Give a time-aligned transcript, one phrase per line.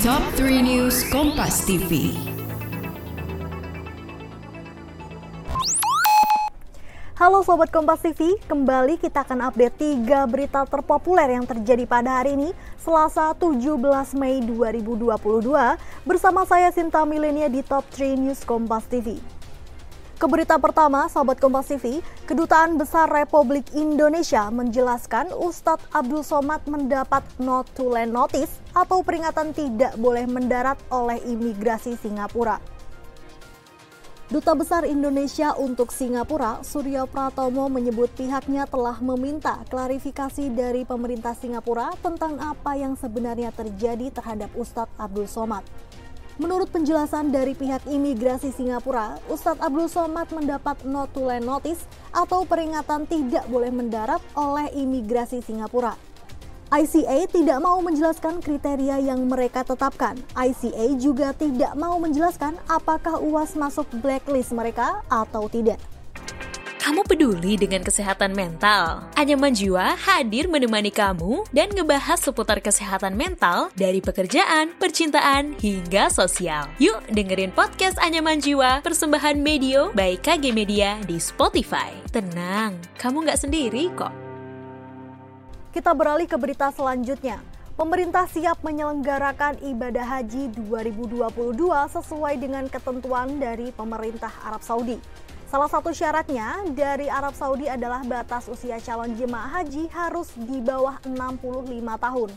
[0.00, 2.16] Top 3 News Kompas TV.
[7.20, 12.32] Halo Sobat Kompas TV, kembali kita akan update tiga berita terpopuler yang terjadi pada hari
[12.32, 13.60] ini, Selasa 17
[14.16, 15.20] Mei 2022,
[16.08, 19.20] bersama saya Sinta Milenia di Top 3 News Kompas TV.
[20.20, 27.64] Ke pertama, sahabat Kompas TV, Kedutaan Besar Republik Indonesia menjelaskan Ustadz Abdul Somad mendapat not
[27.72, 32.60] to land notice atau peringatan tidak boleh mendarat oleh imigrasi Singapura.
[34.28, 41.96] Duta Besar Indonesia untuk Singapura, Suryo Pratomo menyebut pihaknya telah meminta klarifikasi dari pemerintah Singapura
[42.04, 45.64] tentang apa yang sebenarnya terjadi terhadap Ustadz Abdul Somad.
[46.40, 51.84] Menurut penjelasan dari pihak imigrasi Singapura, Ustadz Abdul Somad mendapat not to land notice
[52.16, 56.00] atau peringatan tidak boleh mendarat oleh imigrasi Singapura.
[56.72, 60.16] ICA tidak mau menjelaskan kriteria yang mereka tetapkan.
[60.32, 65.76] ICA juga tidak mau menjelaskan apakah UAS masuk blacklist mereka atau tidak.
[66.90, 69.06] Kamu peduli dengan kesehatan mental?
[69.14, 76.66] Anyaman Jiwa hadir menemani kamu dan ngebahas seputar kesehatan mental dari pekerjaan, percintaan, hingga sosial.
[76.82, 81.94] Yuk dengerin podcast Anyaman Jiwa persembahan Medio by KG Media di Spotify.
[82.10, 84.10] Tenang, kamu nggak sendiri kok.
[85.70, 87.38] Kita beralih ke berita selanjutnya.
[87.78, 95.29] Pemerintah siap menyelenggarakan ibadah haji 2022 sesuai dengan ketentuan dari pemerintah Arab Saudi.
[95.50, 101.02] Salah satu syaratnya dari Arab Saudi adalah batas usia calon jemaah haji harus di bawah
[101.02, 101.66] 65
[101.98, 102.30] tahun.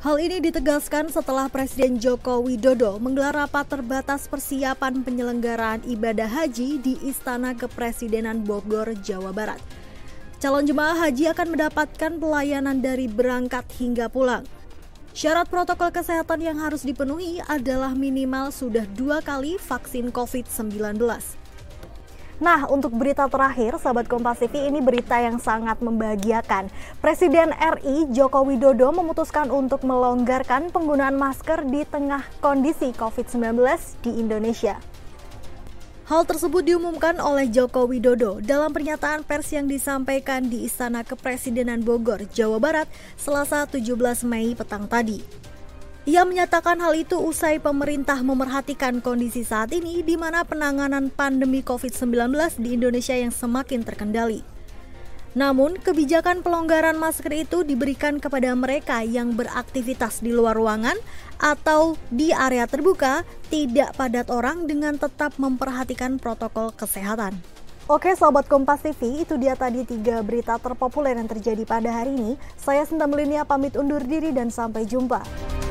[0.00, 6.96] Hal ini ditegaskan setelah Presiden Joko Widodo menggelar rapat terbatas persiapan penyelenggaraan ibadah haji di
[7.04, 9.60] Istana Kepresidenan Bogor, Jawa Barat.
[10.40, 14.48] Calon jemaah haji akan mendapatkan pelayanan dari berangkat hingga pulang.
[15.12, 20.96] Syarat protokol kesehatan yang harus dipenuhi adalah minimal sudah dua kali vaksin COVID-19.
[22.42, 26.74] Nah, untuk berita terakhir, sahabat Kompas TV, ini berita yang sangat membahagiakan.
[26.98, 33.62] Presiden RI Joko Widodo memutuskan untuk melonggarkan penggunaan masker di tengah kondisi COVID-19
[34.02, 34.74] di Indonesia.
[36.10, 42.26] Hal tersebut diumumkan oleh Joko Widodo dalam pernyataan pers yang disampaikan di Istana Kepresidenan Bogor,
[42.34, 45.51] Jawa Barat, Selasa 17 Mei petang tadi.
[46.02, 52.58] Ia menyatakan hal itu usai pemerintah memerhatikan kondisi saat ini di mana penanganan pandemi COVID-19
[52.58, 54.42] di Indonesia yang semakin terkendali.
[55.38, 60.98] Namun, kebijakan pelonggaran masker itu diberikan kepada mereka yang beraktivitas di luar ruangan
[61.38, 67.38] atau di area terbuka, tidak padat orang dengan tetap memperhatikan protokol kesehatan.
[67.86, 72.34] Oke sahabat Kompas TV, itu dia tadi tiga berita terpopuler yang terjadi pada hari ini.
[72.58, 75.61] Saya Sinta Melinia pamit undur diri dan sampai jumpa.